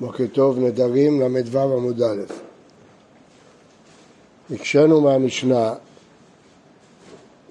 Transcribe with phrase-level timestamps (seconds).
[0.00, 2.22] בוקר טוב, נדרים ל"ו עמוד א'.
[4.54, 5.74] הקשינו מהמשנה,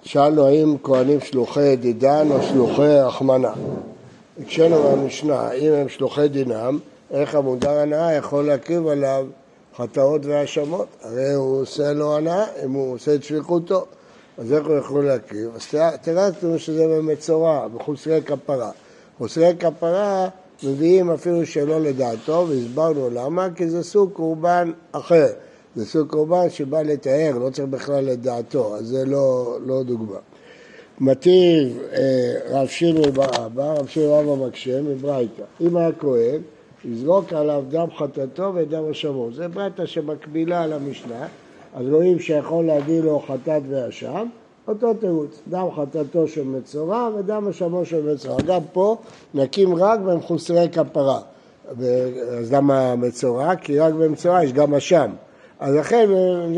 [0.04, 3.54] שאלנו האם כהנים שלוחי דידן או שלוחי רחמנה.
[4.42, 6.80] הקשינו מהמשנה, אם הם שלוחי דינם,
[7.12, 9.28] איך המודר הנאה יכול להקריב עליו
[9.78, 10.88] חטאות והאשמות?
[11.02, 13.86] הרי הוא עושה לו הנאה אם הוא עושה את שליחותו,
[14.38, 15.50] אז איך הוא יכול להקריב?
[15.56, 15.68] אז
[16.02, 18.72] תראה שזה במצורע, בחוסרי כפרה.
[19.18, 20.30] חוסרי כפרה
[20.64, 25.28] מביאים אפילו שלא לדעתו, והסברנו למה, כי זה סוג קורבן אחר.
[25.76, 30.18] זה סוג קורבן שבא לתאר, לא צריך בכלל לדעתו, אז זה לא, לא דוגמה.
[31.00, 35.44] מטיב אה, רב שמעון באבא, רב שמעון באבא מקשה מברייתא.
[35.62, 36.42] אם היה כהן,
[36.86, 39.32] יזרוק עליו דם חטאתו ודם השמור.
[39.34, 41.28] זה ברייתא שמקבילה למשנה,
[41.74, 44.28] אז רואים שיכול להביא לו חטאת ואשם,
[44.68, 48.42] אותו תירוץ, דם חטאתו של מצורע ודם אשמו של מצורע.
[48.42, 48.98] גם פה
[49.34, 51.20] נקים רק במחוסרי כפרה.
[52.40, 53.56] אז למה מצורע?
[53.56, 55.12] כי רק במצורע יש גם אשם.
[55.60, 56.10] אז לכן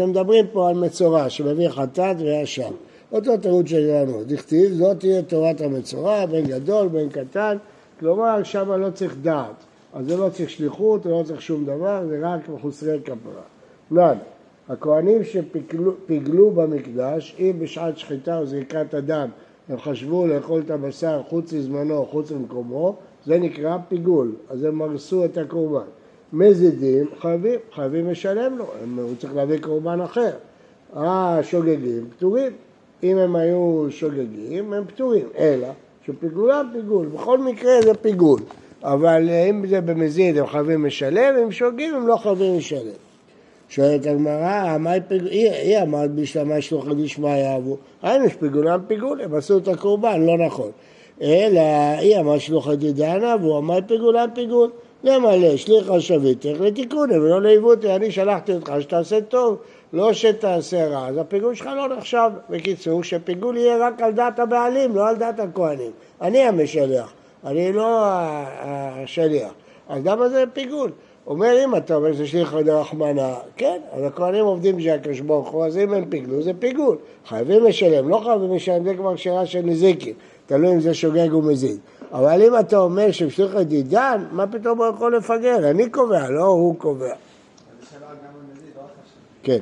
[0.08, 2.72] מדברים פה על מצורע שמביא חטאת ואשם.
[3.12, 7.58] אותו תירוץ שלנו, דכתיב, זאת תהיה תורת המצורע, בין גדול, בין קטן,
[8.00, 9.56] כלומר שם לא צריך דעת,
[9.94, 13.42] אז זה לא צריך שליחות, זה לא צריך שום דבר, זה רק מחוסרי כפרה.
[13.92, 14.18] נען.
[14.70, 19.30] הכהנים שפיגלו במקדש, אם בשעת שחיטה או זריקת הדם
[19.70, 25.26] הם חשבו לאכול את הבשר חוץ לזמנו, חוץ למקומו, זה נקרא פיגול, אז הם מרסו
[25.26, 25.86] את הקורבן.
[26.34, 30.32] מזידים חייבים, חייבים לשלם לו, הם, הוא צריך להביא קורבן אחר.
[30.94, 32.52] השוגגים פטורים,
[33.04, 35.68] אם הם היו שוגגים הם פטורים, אלא
[36.06, 38.40] שפיגולם פיגול, בכל מקרה זה פיגול,
[38.84, 43.09] אבל אם זה במזיד הם חייבים לשלם, אם שוגגים הם לא חייבים לשלם.
[43.70, 44.78] שואלת הגמרא,
[45.20, 50.72] היא אמרת בשלמה שלוחי דשמיא אבו, היינו שפיגולם פיגול, הם עשו את הקורבן, לא נכון.
[51.22, 51.62] אלא
[52.00, 54.70] היא אמרת שלוחי דדענה, והוא אמר פיגולם פיגול.
[55.04, 59.58] למלא שליחה שביתך לתיקוני ולא לעיוותי, אני שלחתי אותך שתעשה טוב,
[59.94, 62.30] לא שתעשה רע, אז הפיגול שלך לא נחשב.
[62.50, 65.92] בקיצור, שפיגול יהיה רק על דעת הבעלים, לא על דעת הכהנים.
[66.22, 67.14] אני המשלח,
[67.46, 69.52] אני לא השליח.
[69.90, 70.92] אז למה זה פיגול?
[71.30, 75.50] אומר אם אתה אומר שיש לי חדר רחמנה, כן, אז הכהנים עובדים בשביל הקדוש ברוך
[75.50, 76.98] הוא, אז אם הם פיגלו זה פיגול.
[77.28, 80.14] חייבים לשלם, לא חייבים לשלם, זה כבר שאלה של נזיקין,
[80.46, 81.80] תלוי אם זה שוגג ומזיד.
[82.12, 85.70] אבל אם אתה אומר שבשליח דידן, מה פתאום הוא יכול לפגר?
[85.70, 87.14] אני קובע, לא הוא קובע.
[89.44, 89.60] כן.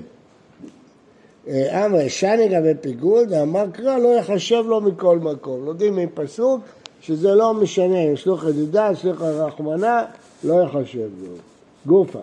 [1.47, 5.65] אה, אמר, שני גם בפיגול, ואמר קרא לא יחשב לו מכל מקום.
[5.65, 6.61] לומדים מפסוק
[7.01, 10.05] שזה לא משנה, שלוח ידידה, שלוח הרחמנה,
[10.43, 11.56] לא יחשב לו.
[11.87, 12.19] גופה.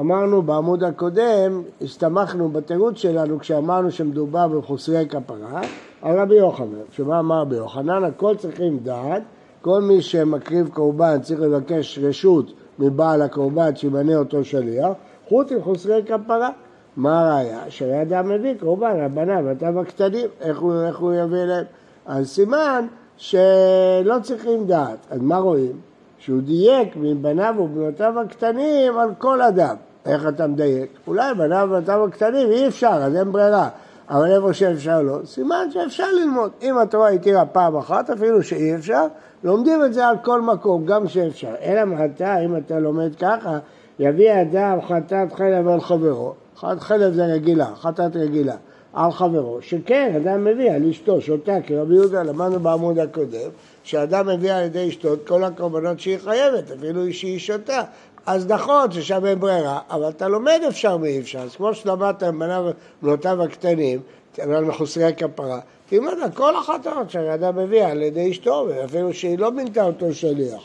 [0.00, 5.60] אמרנו בעמוד הקודם, הסתמכנו בתירוץ שלנו כשאמרנו שמדובר בחוסרי כפרה
[6.02, 6.78] על רבי יוחנן.
[6.90, 8.04] שמה אמר רבי יוחנן?
[8.04, 9.22] הכל צריכים דעת,
[9.60, 14.88] כל מי שמקריב קורבן צריך לבקש רשות מבעל הקורבן שימנה אותו שליח,
[15.28, 16.50] חוץ מחוסרי כפרה.
[16.96, 18.02] מה הראיה?
[18.02, 21.64] אדם מביא קורבן על בניו ועטב הקטנים, איך הוא, איך הוא יביא להם?
[22.06, 22.86] אז סימן
[23.16, 25.06] שלא צריכים דעת.
[25.10, 25.91] אז מה רואים?
[26.24, 29.76] שהוא דייק מבניו ובנותיו הקטנים על כל אדם.
[30.06, 30.90] איך אתה מדייק?
[31.06, 33.68] אולי בניו ובנותיו הקטנים אי אפשר, אז אין ברירה.
[34.10, 36.50] אבל איפה שאפשר לא, סימן שאפשר ללמוד.
[36.62, 39.06] אם התורה התירה פעם אחת, אפילו שאי אפשר,
[39.44, 41.54] לומדים את זה על כל מקום, גם שאפשר.
[41.62, 43.58] אלא מעתה, אם אתה לומד ככה,
[43.98, 46.34] יביא אדם חטאת חלב על חברו.
[46.56, 48.56] חלב זה רגילה, חטאת רגילה.
[48.92, 53.50] על חברו, שכן, אדם מביא על אשתו, שותה, כי רבי יהודה למדנו בעמוד הקודם,
[53.84, 57.82] שאדם מביא על ידי אשתו את כל הקורבנות שהיא חייבת, אפילו שהיא שותה.
[58.26, 61.38] אז נכון ששם אין ברירה, אבל אתה לומד אפשר ואי אפשר.
[61.38, 62.70] אז כמו שלמדת עם בניו
[63.02, 64.00] ובנותיו הקטנים,
[64.38, 69.52] על מחוסרי כפרה, תלמד על כל החטאות שהאדם מביא על ידי אשתו, אפילו שהיא לא
[69.52, 70.62] מינתה אותו שליח.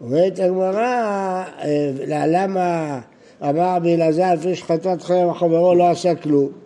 [0.00, 1.90] אומרת הגמרא, אה,
[2.26, 2.98] למה
[3.42, 6.61] אמר רבי אלעזר, לפי שחטאת חייב החברו לא עשה כלום?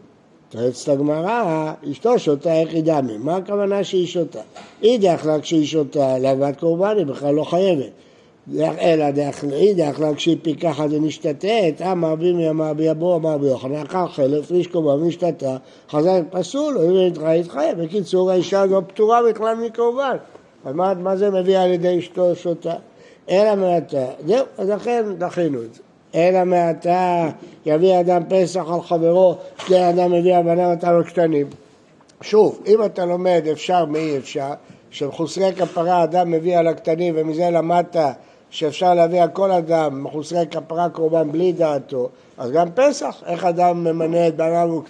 [0.48, 3.18] תרץ הגמרא, אשתו שותה איך היא דמי.
[3.18, 4.40] מה הכוונה שהיא שותה?
[4.82, 7.90] אידך לה כשהיא שותה להבת קורבן, היא בכלל לא חייבת.
[8.58, 9.04] אלא
[9.52, 15.02] אידך לה כשהיא פיקחת ומשתתת, אמר בימי אמר ביבו אמר ביוחנן, אחר חלף, איש קורבן
[15.02, 15.56] ומשתתה,
[15.90, 17.06] חזר פסול, אם היא
[17.40, 17.82] התחייב.
[17.82, 20.16] בקיצור, האישה לא פטורה בכלל מקורבן.
[20.64, 22.74] אז מה, מה זה מביא על ידי אשתו שותה?
[23.30, 24.06] אלא מעתה.
[24.26, 25.82] זהו, אז לכן דחינו את זה.
[26.16, 27.28] אלא מעתה
[27.66, 31.46] יביא אדם פסח על חברו, כי אדם מביא הבנה אותם הקטנים.
[32.20, 34.52] שוב, אם אתה לומד אפשר מאי אפשר,
[34.90, 37.96] שמחוסרי כפרה אדם מביא על הקטנים ומזה למדת
[38.50, 42.08] שאפשר להביא על כל אדם מחוסרי כפרה קורבן בלי דעתו,
[42.38, 44.80] אז גם פסח, איך אדם ממנה את בניו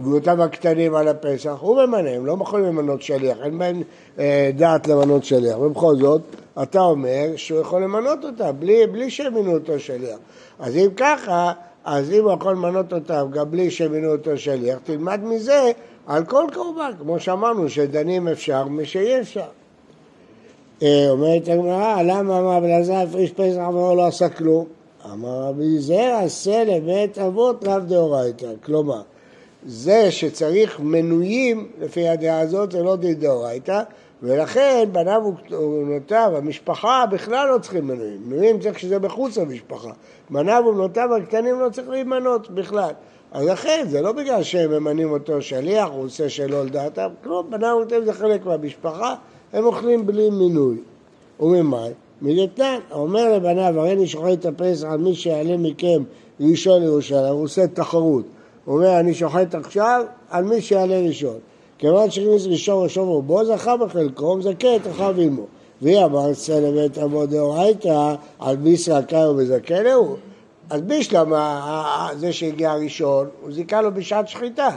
[0.00, 3.82] גבולותיו הקטנים על הפסח, הוא ממנה, הם לא יכולים למנות שליח, אין בהם
[4.18, 6.20] אה, דעת למנות שליח, ובכל זאת
[6.62, 10.18] אתה אומר שהוא יכול למנות אותה בלי, בלי שמינו אותו שליח.
[10.58, 11.52] אז אם ככה,
[11.84, 15.72] אז אם הוא יכול למנות אותם גם בלי שמינו אותו שליח, תלמד מזה
[16.06, 19.48] על כל קורבן, כמו שאמרנו, שדנים אפשר משאי אפשר.
[20.82, 24.64] אה, אומרת הגמרא, למה אמר בן עזר הפריש פסח ולא לא עשה כלום?
[25.12, 28.46] אמר רבי זר, עשה לבית אבות לאו דאורייתא.
[28.64, 29.02] כלומר,
[29.68, 33.82] זה שצריך מנויים, לפי הדעה הזאת, זה לא דאורייתא,
[34.22, 38.20] ולכן בניו ובנותיו, המשפחה בכלל לא צריכים מנויים.
[38.26, 39.90] מנויים צריך שזה בחוץ למשפחה.
[40.30, 42.90] בניו ובנותיו הקטנים לא צריך להימנות בכלל.
[43.32, 47.74] אז לכן, זה לא בגלל שהם ממנים אותו שליח, הוא עושה שלא לדעתם, כלום, בניו
[47.76, 49.14] ובנותיו זה חלק מהמשפחה,
[49.52, 50.76] הם אוכלים בלי מינוי.
[51.40, 51.90] וממאי?
[52.22, 56.02] מלתנן, אומר לבניו, הרי אני שוחט את הפסח על מי שיעלה מכם
[56.40, 58.24] ראשון לירושלים, הוא עושה תחרות.
[58.68, 61.38] הוא אומר, אני שוחט עכשיו על מי שיעלה ראשון.
[61.78, 65.46] כיוון שהכניס ראשון ראשון רובו, זכה בחלקו, מזכה את אחיו עמו.
[65.82, 70.16] והיא אמר צא לבית אבות דאורייתא, על ביסרא קאי ומזכה להו.
[70.70, 71.32] אז בישלם,
[72.16, 74.68] זה שהגיע ראשון, הוא זיכה לו בשעת שחיטה.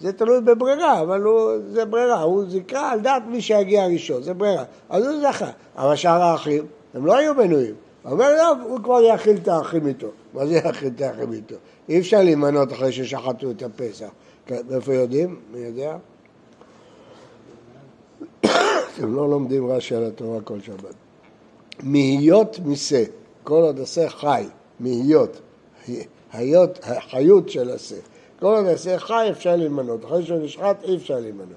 [0.00, 4.34] זה תלוי בברירה, אבל הוא, זה ברירה, הוא זיכה על דעת מי שיגיע ראשון, זה
[4.34, 4.64] ברירה.
[4.90, 5.50] אז הוא זכה.
[5.76, 7.74] אבל שאר האחים, הם לא היו מנויים.
[8.04, 10.06] אומר, לא, הוא כבר יאכיל את האחים איתו.
[10.34, 11.54] מה זה יאכיל את האחים איתו?
[11.90, 14.08] אי אפשר להימנות אחרי ששחטו את הפסח.
[14.46, 15.40] כן, מאיפה יודעים?
[15.52, 15.96] מי יודע?
[18.94, 20.94] אתם לא לומדים רש"י על התורה כל שבת.
[21.82, 23.04] מהיות משה,
[23.44, 24.44] כל עוד עשה חי,
[24.80, 25.40] מהיות,
[26.32, 27.96] היות, החיות של עשה.
[28.38, 31.56] כל עוד עשה חי אפשר להימנות, אחרי שהוא נשחט אי אפשר להימנות.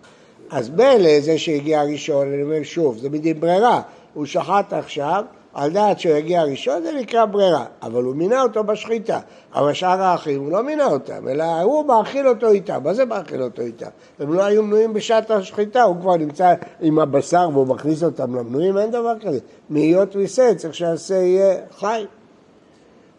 [0.50, 3.82] אז מילא זה שהגיע ראשון, אני אומר שוב, זה בדיוק ברירה,
[4.14, 8.64] הוא שחט עכשיו, על דעת שהוא יגיע ראשון זה נקרא ברירה, אבל הוא מינה אותו
[8.64, 9.20] בשחיטה.
[9.56, 12.80] אבל שאר האחים הוא לא מינה אותם, אלא הוא מאכיל אותו איתם.
[12.84, 13.90] מה זה מאכיל אותו איתם?
[14.20, 18.78] הם לא היו מנויים בשעת השחיטה, הוא כבר נמצא עם הבשר והוא מכניס אותם למנויים,
[18.78, 19.40] אין דבר כזה.
[19.70, 22.06] מהיות ויסה צריך שהשה יהיה חי.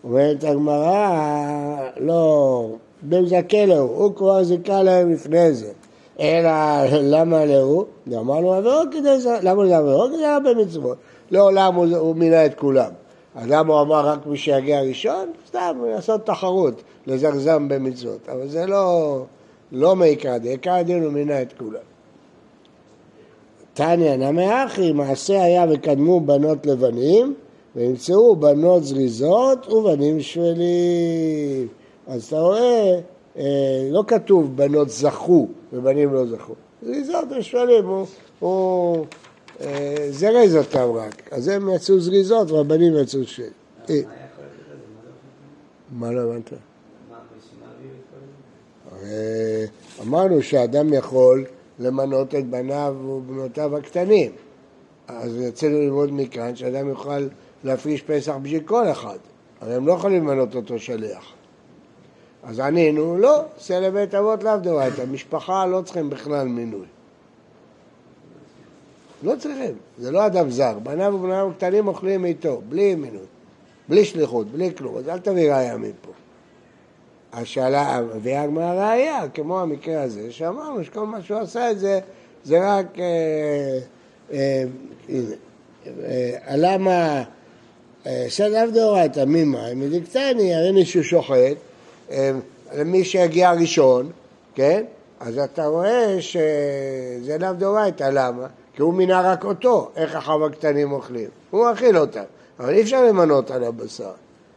[0.05, 2.69] אומרת הגמרא, לא,
[3.03, 5.73] בן זכה לו, הוא כבר זיכה להם לפני זה.
[6.21, 6.51] אלא
[6.91, 7.85] למה להוא?
[8.15, 10.11] אמרנו עבירות כדי זה, למה זה עבירות?
[10.11, 10.97] כדי זה הרבה מצוות.
[11.31, 12.91] לעולם הוא, הוא מינה את כולם.
[13.35, 15.33] אז למה הוא אמר רק מי שיגיע ראשון?
[15.47, 18.29] סתם, לעשות תחרות, לזרזם במצוות.
[18.29, 19.25] אבל זה לא,
[19.73, 21.81] לא מעיקר הדין, עיקר הדין הוא מינה את כולם.
[23.75, 27.35] תניא נמי אחי, מעשה היה וקדמו בנות לבנים,
[27.77, 31.69] וימצאו בנות זריזות ובנים שפלים.
[32.07, 33.01] אז אתה רואה,
[33.39, 36.55] אה, לא כתוב בנות זכו ובנים לא זכו.
[36.83, 38.07] זריזות ושפלים, הוא,
[38.41, 39.05] הוא
[40.11, 41.33] זרז אותם רק.
[41.33, 43.53] אז הם יצאו זריזות והבנים יצאו שפלים.
[43.91, 44.01] אה,
[45.91, 46.53] מה לא הבנת?
[50.03, 51.45] אמרנו שאדם יכול
[51.79, 54.33] למנות את בניו ובנותיו הקטנים.
[55.09, 57.29] אז יצאנו ללמוד מכאן שאדם יוכל
[57.65, 59.19] להפריש פסח בשביל כל אחד.
[59.61, 61.33] הרי הם לא יכולים למנות אותו שליח.
[62.43, 66.87] אז ענינו, לא, עושה לבית אבות לאו דאורייתא, משפחה לא צריכים בכלל מינוי.
[69.25, 73.27] לא צריכים, זה לא אדם זר, בניו ובניו קטנים אוכלים איתו, בלי מינוי,
[73.89, 76.11] בלי שליחות, בלי כלום, אז אל תביא ראיה מפה.
[77.33, 82.01] השאלה, מביאה הגמרא ראיה, כמו המקרה הזה, שאמרנו שכל מה שהוא עשה את זה,
[82.45, 83.79] זה רק, אה,
[84.33, 84.65] אה,
[85.89, 87.23] אה, למה,
[88.07, 91.57] אה, סדב דאורייתא, ממאי, מדיקטני, הרי מישהו שוחט,
[92.11, 92.31] אה,
[92.77, 94.11] למי שיגיע ראשון,
[94.55, 94.85] כן?
[95.21, 98.47] אז אתה רואה שזה לאו דאורייתא, למה?
[98.75, 101.29] כי הוא מינה רק אותו, איך אחיו הקטנים אוכלים.
[101.51, 102.23] הוא מאכיל אותם,
[102.59, 104.13] אבל אי אפשר למנות על הבשר.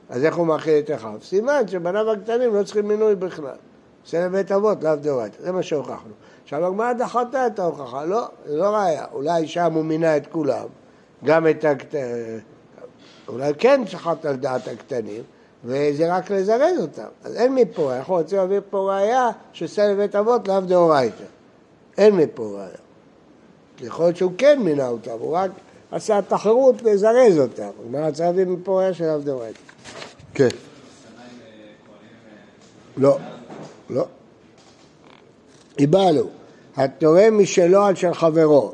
[0.10, 1.14] אז איך הוא מאכיל את אחיו?
[1.24, 3.56] סימן שבניו הקטנים לא צריכים מינוי בכלל.
[4.10, 6.14] זה לבית אבות, לאו דאורייתא, זה מה שהוכחנו.
[6.44, 9.06] עכשיו הגמרא דחתה את ההוכחה, לא, זה לא ראיה.
[9.14, 10.66] אולי שם הוא מינה את כולם,
[11.26, 12.04] גם את הקטנים,
[13.28, 15.22] אולי כן שחט על דעת הקטנים,
[15.66, 17.08] וזה רק לזרז אותם.
[17.24, 21.24] אז אין מפה, אנחנו רוצים להביא פה ראיה שעושה לבית אבות לאו דאורייתא.
[21.98, 22.78] אין מפה ראיה.
[23.82, 25.52] יכול להיות שהוא כן מינה אותם, הוא רק
[25.92, 27.70] עשה תחרות לזרז אותם.
[27.92, 29.60] מה רוצה להביא מפה ראיה של לאו דאורייתא.
[30.34, 30.48] כן.
[32.98, 33.18] לא,
[33.90, 34.06] לא.
[35.80, 36.28] איבלו,
[36.76, 38.74] התורם משלו על של חברו,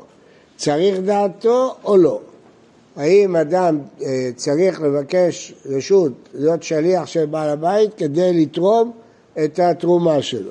[0.56, 2.20] צריך דעתו או לא?
[2.96, 8.92] האם אדם אה, צריך לבקש רשות להיות שליח של בעל הבית כדי לתרום
[9.44, 10.50] את התרומה שלו.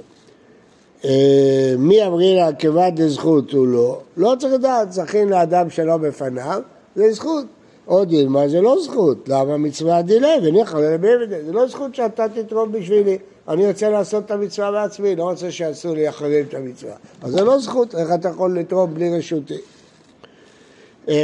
[1.05, 6.61] אה, מי אמרינא כבד לזכות הוא לא, לא צריך לדעת, זכין לאדם שלא בפניו,
[6.95, 7.45] זה זכות.
[7.85, 11.07] עוד דילמה זה לא זכות, למה מצווה דילה וניחא ללבי
[11.45, 15.95] זה לא זכות שאתה תתרום בשבילי, אני רוצה לעשות את המצווה בעצמי, לא רוצה שיעשו
[15.95, 16.93] לי אחרים את המצווה.
[17.21, 19.57] אז זה לא זכות, איך אתה יכול לתרום בלי רשותי?
[21.09, 21.23] אה,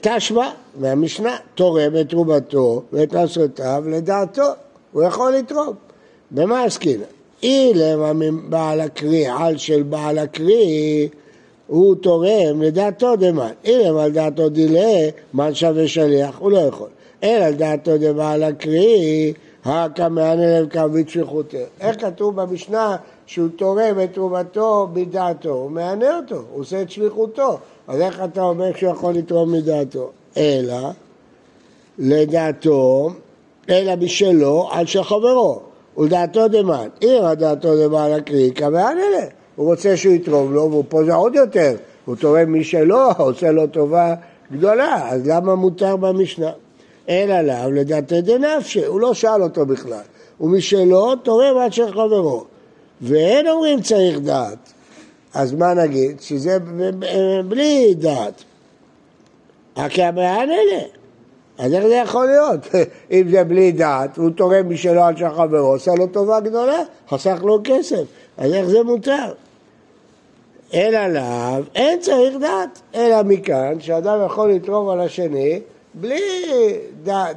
[0.00, 4.42] תשמע מהמשנה, תורם את תרומתו ואת מעשרותיו לדעתו,
[4.92, 5.74] הוא יכול לתרום.
[6.30, 7.02] במה עסקינן?
[7.42, 11.08] אילם בעל הקריא על של בעל הקריא
[11.66, 13.52] הוא תורם לדעתו דמן.
[13.64, 16.88] אילם על דעתו דילה, מן שווה שליח, הוא לא יכול.
[17.22, 19.32] אלא על דעתו דבעל הקריא,
[19.64, 21.58] הקא מענה לב כעבית שליחותו.
[21.80, 25.50] איך כתוב במשנה שהוא תורם את תרומתו מדעתו?
[25.50, 27.58] הוא מענה אותו, הוא עושה את שליחותו.
[27.88, 30.10] אז איך אתה אומר שהוא יכול לתרום מדעתו?
[30.36, 30.90] אלא
[31.98, 33.10] לדעתו,
[33.70, 35.60] אלא בשלו על של חברו.
[35.98, 36.88] ולדעתו דמן.
[37.02, 39.26] אם דעתו דמן הקריקה ואנלה.
[39.56, 41.76] הוא רוצה שהוא יתרום לו, והוא פה זה עוד יותר.
[42.04, 44.14] הוא תורם משלו, עושה לו טובה
[44.52, 46.50] גדולה, אז למה מותר במשנה?
[47.08, 50.00] אלא לאו לדעתי דנפשי, הוא לא שאל אותו בכלל.
[50.40, 52.44] ומשלו תורם עד של חברו.
[53.02, 54.72] ואין אומרים צריך דעת.
[55.38, 56.20] אז מה נגיד?
[56.20, 56.58] שזה
[57.44, 58.44] בלי דעת.
[59.76, 60.82] המען אלה.
[61.58, 62.60] אז איך זה יכול להיות?
[63.12, 66.78] אם זה בלי דעת, הוא תורם משלו על של חברו, עושה לו טובה גדולה,
[67.08, 68.02] חסך לו כסף.
[68.36, 69.32] אז איך זה מותר?
[70.74, 75.60] אלא לאו, אין צריך דעת, אלא מכאן שאדם יכול לתרום על השני
[75.94, 76.20] בלי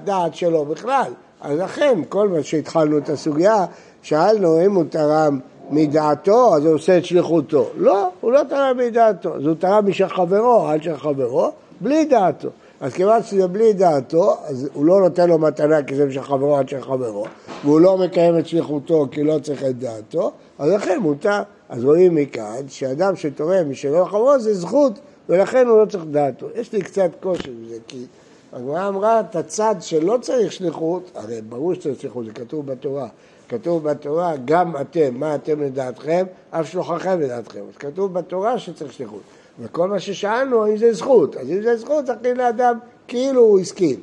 [0.04, 1.12] דעת שלו בכלל.
[1.42, 3.66] אז לכן, כל מה שהתחלנו את הסוגיה,
[4.02, 5.40] שאלנו אם הוא תרם
[5.72, 7.70] מדעתו, אז הוא עושה את שליחותו.
[7.78, 11.52] לא, הוא לא תרם מדעתו, אז הוא תרם משל חברו, על של חברו,
[11.82, 12.50] בלי דעתו.
[12.82, 16.58] אז כיוון שזה בלי דעתו, אז הוא לא נותן לו מתנה כי זה משל חברו
[16.58, 17.26] עד של חברו,
[17.64, 21.42] והוא לא מקיים את שליחותו כי לא צריך את דעתו, אז לכן מותר.
[21.70, 25.00] אז רואים מכאן שאדם שתורם משלו לחברו זה זכות,
[25.30, 26.48] ולכן הוא לא צריך דעתו.
[26.56, 28.06] יש לי קצת קושי בזה, כי
[28.54, 33.08] הגמרא אמרה את הצד שלא צריך שליחות, הרי ברור שצריך שליחות, זה כתוב בתורה.
[33.52, 37.60] כתוב בתורה, גם אתם, מה אתם לדעתכם, אף שלוחכם לדעתכם.
[37.70, 39.22] אז כתוב בתורה שצריך שליחות.
[39.60, 41.36] וכל מה ששאלנו, אם זה זכות.
[41.36, 42.78] אז אם זה זכות, צריך לאדם
[43.08, 44.00] כאילו הוא הסכים.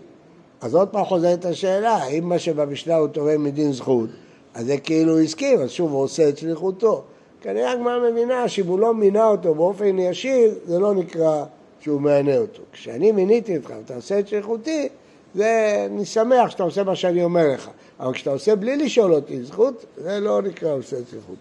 [0.61, 4.09] אז עוד פעם חוזרת השאלה, האם מה שבמשנה הוא תורם מדין זכות,
[4.55, 7.03] אז זה כאילו הוא הסכים, אז שוב הוא עושה את שליחותו.
[7.41, 11.45] כנראה הגמרא מבינה שאם הוא לא מינה אותו באופן ישיר, זה לא נקרא
[11.81, 12.63] שהוא מענה אותו.
[12.73, 14.89] כשאני מיניתי אותך ואתה עושה את שליחותי,
[15.35, 17.71] זה, אני שמח שאתה עושה מה שאני אומר לך.
[18.01, 21.37] אבל כשאתה עושה בלי לשאול אותי זכות, זה לא נקרא עושה שליחות.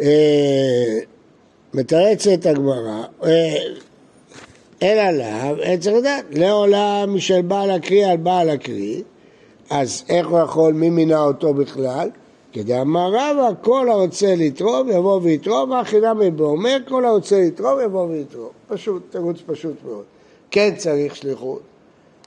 [0.00, 0.98] אה,
[1.74, 3.56] מתרצת הגמרא, אה,
[4.82, 9.02] אלא לאו, אין צריך לדעת, לעולם משל בעל הקריא על בעל הקריא,
[9.70, 12.10] אז איך הוא יכול, מי מינה אותו בכלל?
[12.52, 18.50] כדאמר רבא, כל הרוצה לתרום יבוא ויתרום, והחינם אומר כל הרוצה לתרום יבוא ויתרום.
[18.68, 20.04] פשוט, תירוץ פשוט מאוד.
[20.52, 21.60] כן צריך שליחות,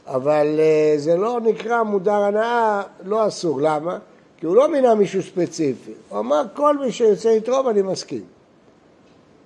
[0.07, 3.61] אבל uh, זה לא נקרא מודר הנאה, לא אסור.
[3.61, 3.97] למה?
[4.37, 5.91] כי הוא לא מינה מישהו ספציפי.
[6.09, 8.23] הוא אמר, כל מי שיוצא לתרום אני מסכים.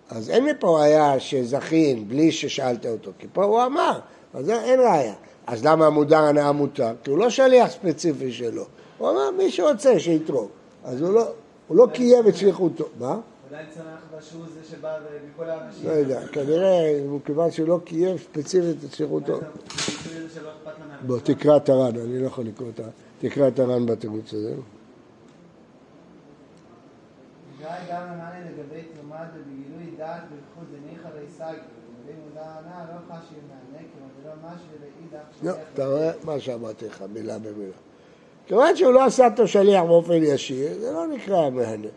[0.09, 3.99] אז אין מפה ראיה שזכין בלי ששאלת אותו, כי פה הוא אמר,
[4.33, 5.13] אז אין ראיה.
[5.47, 6.91] אז למה המודר הנאה מותר?
[7.03, 8.65] כי הוא לא שליח ספציפי שלו.
[8.97, 10.47] הוא אמר, מי שרוצה שיתרום.
[10.83, 11.25] אז הוא לא,
[11.67, 12.85] הוא לא קיים את שליחותו.
[12.99, 13.17] מה?
[13.51, 14.99] אולי צמח שהוא זה שבא
[15.33, 15.87] מכל האנשים.
[15.87, 19.39] לא יודע, כנראה, מכיוון שהוא לא קיים ספציפית את שליחותו.
[21.07, 22.89] בוא, תקרא את הר"ן, אני לא יכול לקרוא את הר"ן.
[23.19, 24.53] תקרא את הר"ן בתירוץ הזה.
[27.91, 28.05] גם
[28.45, 28.81] לגבי
[29.35, 30.21] ובגילוי דעת
[30.71, 31.09] דניחא
[32.79, 32.93] לא
[34.25, 34.31] לא
[34.71, 35.25] ולאידך...
[35.43, 37.73] לא, אתה רואה מה שאמרתי לך, מילה במילה.
[38.47, 41.87] כיוון שהוא לא עשה אותו שליח באופן ישיר, זה לא נקרא מהנה.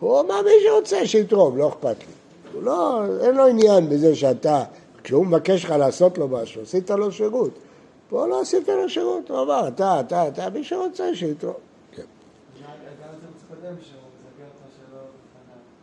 [0.00, 2.12] הוא אמר מי שרוצה שיתרום, לא אכפת לי.
[2.52, 4.64] הוא לא, אין לו עניין בזה שאתה,
[5.04, 7.50] כשהוא מבקש לך לעשות לו משהו, עשית לו שירות.
[8.08, 11.54] פה לא עשית לו שירות, הוא אמר, אתה, אתה, אתה, מי שרוצה שיתרום.
[11.92, 12.02] כן.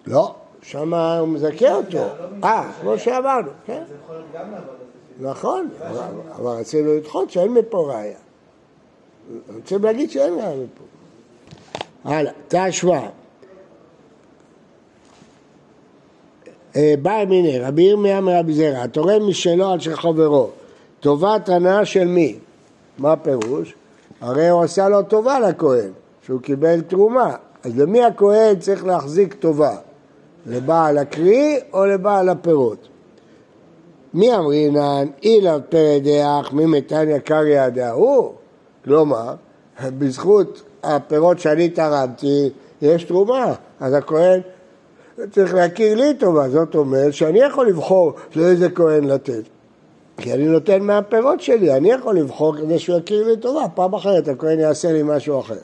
[0.08, 2.04] לא, שם הוא מזכה אותו.
[2.44, 3.84] אה, כמו שאמרנו, כן.
[3.88, 4.78] זה יכול להיות גם לעבוד
[5.20, 5.70] נכון,
[6.36, 8.18] אבל רצינו לדחות שאין מפה ראיה.
[9.56, 10.84] רוצים להגיד שאין ראיה מפה.
[12.04, 12.94] הלאה, תשמע.
[12.94, 13.10] אה,
[17.02, 20.50] בא מיני, רבי ירמיה מרבי זרע, תורם משלו על של חברו.
[21.00, 22.36] טובת הנאה של מי?
[22.98, 23.76] מה הפירוש?
[24.22, 25.92] הרי הוא עשה לו טובה לכהן,
[26.26, 27.36] שהוא קיבל תרומה.
[27.64, 29.76] אז למי הכהן צריך להחזיק טובה?
[30.46, 32.88] לבעל הקרי או לבעל הפירות?
[34.14, 38.32] מי אמרינן אילא פרדח ממתניא קריא דהוא?
[38.84, 39.34] כלומר,
[39.84, 42.50] בזכות הפירות שאני תרמתי,
[42.82, 44.42] יש תרומה, אז הכהן
[45.32, 49.42] צריך להכיר לי טובה, זאת אומרת שאני יכול לבחור לאיזה כהן לתת.
[50.18, 54.28] כי אני נותן מהפירות שלי, אני יכול לבחור כדי שהוא יכיר לי טובה, פעם אחרת
[54.28, 55.56] הכהן יעשה לי משהו אחר.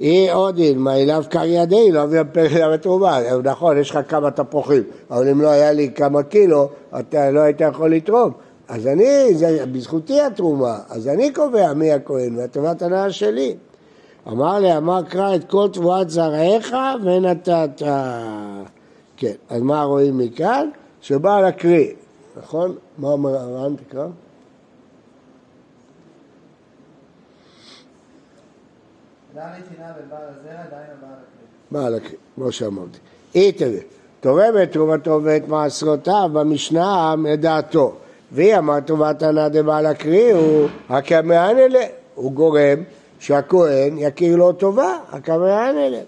[0.00, 3.18] היא עודין, מה אליו קריידי, לא אביא פרק בתרומה.
[3.44, 6.68] נכון, יש לך כמה תפוחים, אבל אם לא היה לי כמה קילו,
[7.00, 8.32] אתה לא היית יכול לתרום.
[8.68, 13.56] אז אני, זה בזכותי התרומה, אז אני קובע מי הכהן, והטובת הנאה שלי.
[14.30, 17.82] אמר לי, אמר קרא את כל תבואת זרעיך ונתת.
[19.16, 20.70] כן, אז מה רואים מכאן?
[21.00, 21.92] שבא להקריא,
[22.36, 22.76] נכון?
[22.98, 23.74] מה אומר הר"ן?
[23.76, 24.06] תקרא.
[31.70, 32.98] בעל הכלי, כמו שאמרתי.
[33.34, 33.80] אי תראה,
[34.20, 37.94] תורם את תרומתו ואת מעשרותיו במשנה מדעתו.
[38.32, 42.82] והיא אמר טובת הנא דבעל הכלי הוא הקמען אלה, הוא גורם
[43.20, 46.00] שהכהן יכיר לו טובה, הקמען אלה.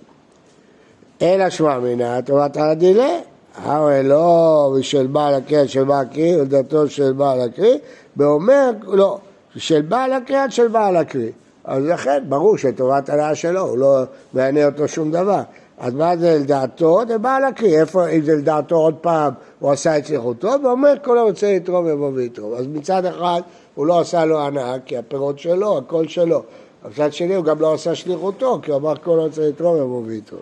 [1.23, 3.19] אלא שמע מנה טובת הנא דילה,
[3.64, 7.78] הרי לא של בעל הקריאה של בעל הקריא, לדעתו של בעל הקריא,
[8.16, 9.19] ואומר לא,
[9.57, 11.31] של בעל הקריא עד של בעל הקריא.
[11.64, 14.02] אז לכן ברור שטובת הנאה שלו, הוא לא
[14.33, 15.40] מעניין אותו שום דבר.
[15.78, 17.00] אז מה זה לדעתו?
[17.09, 21.19] זה בא להקריא, איפה, אם זה לדעתו עוד פעם, הוא עשה את שליחותו, ואומר כל
[21.19, 22.54] הרוצה לתרום יבוא ויתרום.
[22.54, 23.40] אז מצד אחד
[23.75, 26.42] הוא לא עשה לו הנאה, כי הפירות שלו, הכל שלו.
[26.89, 30.41] מצד שני הוא גם לא עשה שליחותו, כי הוא אמר כל הרוצה לתרום יבוא ויתרום.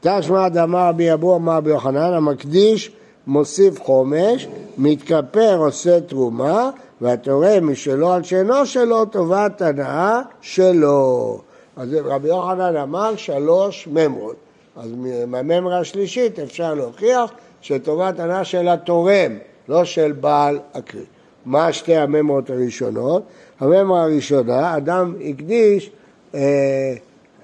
[0.00, 2.92] תשמע דמר רבי אבו אמר רבי יוחנן, המקדיש
[3.26, 6.70] מוסיף חומש, מתכפר עושה תרומה,
[7.00, 11.40] והתורם משלו על שאינו שלו טובת הנאה שלו.
[11.76, 14.36] אז רבי יוחנן אמר שלוש ממרות.
[14.76, 14.90] אז
[15.26, 17.30] מהממרה השלישית אפשר להוכיח
[17.60, 21.04] שטובת הנאה של התורם, לא של בעל הכלי.
[21.44, 23.22] מה שתי הממרות הראשונות?
[23.62, 25.90] הממרה הראשונה, אדם הקדיש
[26.34, 26.40] אה,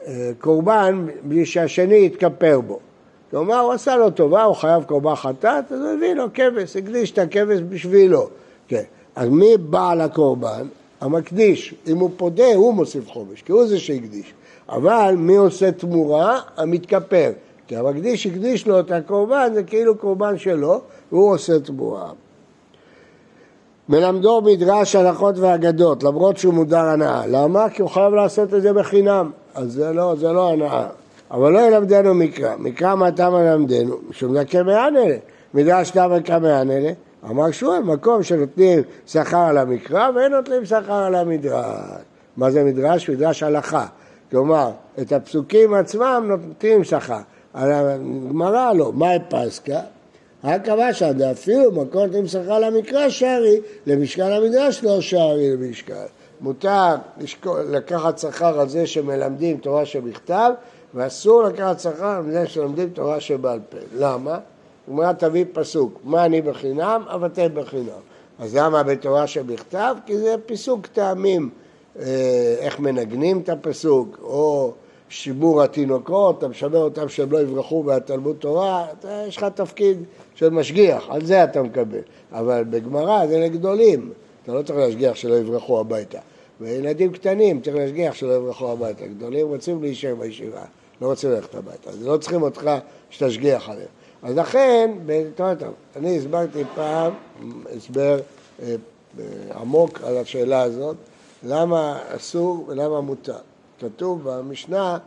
[0.07, 2.79] אה, קורבן בלי שהשני יתכפר בו.
[3.31, 7.11] כלומר, הוא עשה לו טובה, הוא חייב קורבן חטאת, אז הוא הביא לו כבש, הקדיש
[7.11, 8.29] את הכבש בשבילו.
[8.69, 8.83] כן.
[9.17, 10.67] אז מי בעל הקורבן?
[11.01, 11.75] המקדיש.
[11.87, 14.33] אם הוא פודה, הוא מוסיף חומש, כי הוא זה שהקדיש.
[14.69, 16.41] אבל מי עושה תמורה?
[16.57, 17.31] המתכפר.
[17.67, 20.81] כי המקדיש הקדיש לו את הקורבן, זה כאילו קורבן שלו,
[21.13, 22.11] והוא עושה תמורה.
[23.89, 27.27] מלמדו מדרש הלכות ואגדות, למרות שהוא מודר הנאה.
[27.27, 27.71] למה?
[27.71, 29.31] כי הוא חייב לעשות את זה בחינם.
[29.55, 30.87] אז זה לא, זה לא הנאה.
[31.31, 32.57] אבל לא ילמדנו מקרא.
[32.59, 33.97] מקרא מה אתה מלמדנו?
[34.49, 35.17] כמען אלה.
[35.55, 36.93] מדרש תמה כמען אלה.
[37.31, 41.65] אמר שואל, מקום שנותנים שכר על המקרא ואין נותנים שכר על המדרש.
[42.37, 43.11] מה זה מדרש?
[43.11, 43.87] מדרש הלכה.
[44.31, 47.19] כלומר, את הפסוקים עצמם נותנים שכר.
[47.55, 49.81] על הגמרא לא, מאי פסקה?
[50.43, 56.07] הקבע שם, אפילו מקום נותנים שכר למקרא שערי, למשכן המדרש לא שערי למשכן.
[56.41, 56.95] מותר
[57.71, 60.51] לקחת שכר על זה שמלמדים תורה שבכתב,
[60.95, 63.79] ואסור לקחת שכר על זה שלומדים תורה שבעל פה.
[63.97, 64.39] למה?
[64.89, 68.01] גמרא תביא פסוק, מה אני בחינם, אבטל בחינם.
[68.39, 69.97] אז למה בתורה שבכתב?
[70.07, 71.51] כי זה פיסוק טעמים,
[72.01, 74.73] אה, איך מנגנים את הפסוק, או
[75.09, 79.99] שימור התינוקות, אתה משמר אותם שהם לא יברחו מהתלמוד תורה, אתה, יש לך תפקיד
[80.35, 82.01] של משגיח, על זה אתה מקבל.
[82.33, 86.19] אבל בגמרא זה לגדולים, אתה לא צריך להשגיח שלא יברחו הביתה.
[86.61, 89.07] וילדים קטנים צריך להשגיח שלא יברחו הביתה.
[89.07, 90.65] גדולים רוצים להישאר בישיבה,
[91.01, 92.71] לא רוצים ללכת הביתה, אז לא צריכים אותך
[93.11, 93.89] שתשגיח עליהם.
[94.23, 94.91] אז לכן,
[95.97, 97.13] אני הסברתי פעם
[97.77, 98.19] הסבר
[98.63, 98.75] אה,
[99.61, 100.97] עמוק על השאלה הזאת,
[101.43, 103.39] למה אסור ולמה מותר.
[103.81, 104.99] כתוב במשנה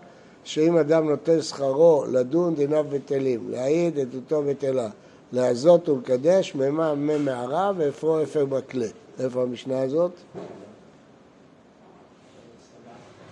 [0.44, 4.90] שאם אדם נותן שכרו לדון דיניו בטלים, להעיד עדותו בטלה,
[5.34, 8.88] להזות ולקדש, ממה מי מערה ואפרו אפר בכלי.
[9.20, 10.12] איפה המשנה הזאת?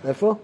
[0.07, 0.35] איפה?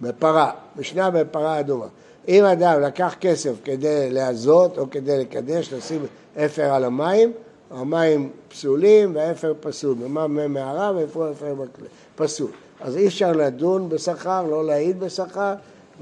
[0.00, 1.86] בפרה, משנה בפרה אדומה.
[2.28, 6.06] אם אדם לקח כסף כדי להזות או כדי לקדש, לשים
[6.36, 7.32] אפר על המים,
[7.70, 9.94] המים פסולים והאפר פסול.
[9.94, 11.88] במה מי מערה ואיפה אפר בכלי.
[12.16, 12.50] פסול.
[12.80, 15.54] אז אי אפשר לדון בשכר, לא להעיד בשכר,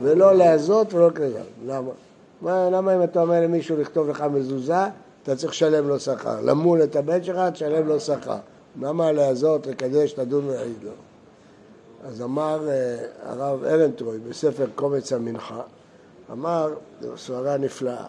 [0.02, 1.42] ולא להזות ולא כזה.
[1.66, 1.90] למה?
[2.42, 4.84] מה, למה אם אתה אומר למישהו לכתוב לך מזוזה,
[5.22, 6.40] אתה צריך לשלם לו שכר.
[6.40, 8.36] למול את הבן שלך, תשלם לו שכר.
[8.80, 10.90] למה להזות, לקדש, לדון ולהעיד לו?
[12.08, 15.60] אז אמר אה, הרב ארנטרוי בספר קומץ המנחה,
[16.32, 18.06] אמר, זו סברה נפלאה,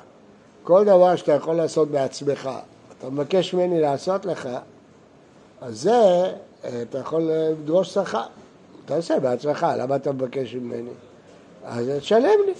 [0.63, 2.49] כל דבר שאתה יכול לעשות בעצמך,
[2.97, 4.49] אתה מבקש ממני לעשות לך,
[5.61, 8.23] אז זה, אה, אתה יכול לדרוש שכר.
[8.85, 10.89] אתה עושה בעצמך, למה אתה מבקש ממני?
[11.63, 12.53] אז תשלם לי.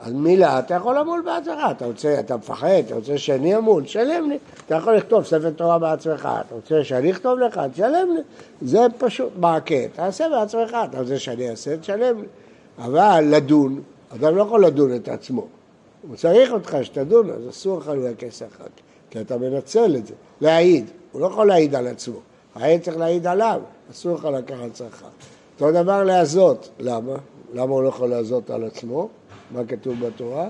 [0.00, 4.30] אז מילה אתה יכול למול בעצמך, אתה רוצה, אתה מפחד, אתה רוצה שאני אמול, תשלם
[4.30, 4.38] לי.
[4.66, 8.20] אתה יכול לכתוב ספר תורה בעצמך, אתה רוצה שאני אכתוב לך, תשלם לי.
[8.62, 12.26] זה פשוט מעקה, תעשה בעצמך, אתה רוצה שאני אעשה, תשלם לי.
[12.78, 13.82] אבל לדון,
[14.14, 15.46] אדם לא יכול לדון את עצמו.
[16.08, 18.64] הוא צריך אותך שתדון, אז אסור לך לבקש שכר,
[19.10, 20.14] כי אתה מנצל את זה.
[20.40, 22.18] להעיד, הוא לא יכול להעיד על עצמו,
[22.54, 25.08] העד צריך להעיד עליו, אסור לך לקחת שכר.
[25.60, 27.14] אותו דבר להזות, למה?
[27.54, 29.08] למה הוא לא יכול לעזות על עצמו?
[29.50, 30.48] מה כתוב בתורה?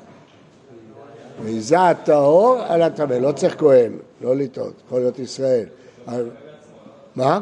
[1.42, 5.64] מעיזה הטהור על הטמא, לא צריך כהן, לא לטעות, יכול להיות ישראל.
[7.16, 7.40] מה?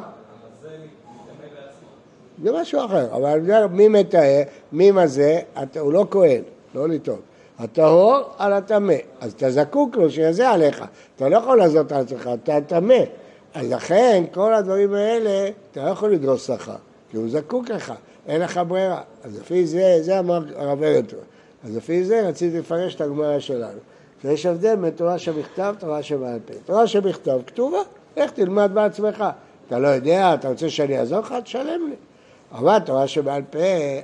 [2.42, 5.40] זה משהו אחר, אבל מי מטהר, מי מזה,
[5.80, 6.42] הוא לא כהן,
[6.74, 7.20] לא לטעות.
[7.58, 10.84] הטהור על הטמא, אז אתה זקוק לו שיזה עליך,
[11.16, 13.04] אתה לא יכול לעזות על עצמך, אתה טמא.
[13.54, 16.76] אז לכן כל הדברים האלה, אתה לא יכול לדרוס שכר,
[17.10, 17.92] כי הוא זקוק לך,
[18.26, 19.02] אין לך ברירה.
[19.24, 21.18] אז לפי זה, זה אמר הרב ארנטון.
[21.64, 23.78] אז לפי זה רציתי לפרש את הגמרא שלנו.
[24.22, 26.54] שיש הבדל בין תורה שבכתב, תורה שבעל פה.
[26.64, 27.78] תורה שבכתב כתובה,
[28.16, 29.24] איך תלמד בעצמך.
[29.68, 31.34] אתה לא יודע, אתה רוצה שאני אעזור לך?
[31.44, 31.96] תשלם לי.
[32.52, 33.58] אבל תורה שבעל פה,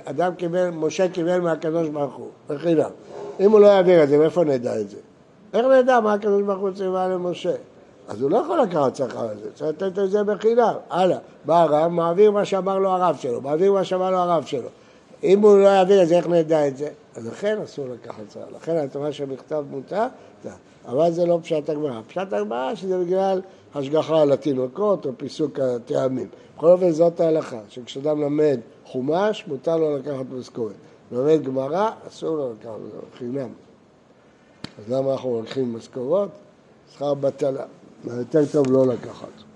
[0.05, 2.89] אדם קיבל, משה קיבל מהקדוש ברוך הוא, בחינם.
[3.39, 4.97] אם הוא לא יעביר את זה, מאיפה נדע את זה?
[5.53, 7.53] איך נדע מה הקדוש ברוך הוא ציווה למשה?
[8.07, 10.73] אז הוא לא יכול לקחת שכר על זה, צריך לתת את זה בחינם.
[10.89, 14.69] הלאה, בא הרב, מעביר מה שאמר לו הרב שלו, מעביר מה שאמר לו הרב שלו.
[15.23, 16.89] אם הוא לא יעביר את זה, איך נדע את זה?
[17.15, 18.45] אז לכן אסור לקחת שכר.
[18.55, 20.05] לכן התורה שבכתב מותר,
[20.85, 22.01] אבל זה לא פשט הגמרא.
[22.07, 23.41] פשט הגמרא שזה בגלל
[23.75, 26.27] השגחה על התינוקות או פיסוק הטעמים.
[26.57, 30.73] בכל אופן זאת ההלכה, שכשאדם למד חומש, מותר לו לקחת משכורת.
[31.11, 32.73] לומד גמרא, אסור לו לקחת
[33.17, 33.49] חינם.
[34.79, 36.29] אז למה אנחנו לוקחים משכורות?
[36.93, 37.65] שכר בטלה.
[38.03, 39.52] יותר טוב לא לקחת.